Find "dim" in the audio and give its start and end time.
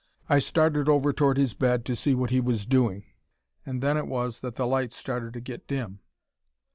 5.67-5.99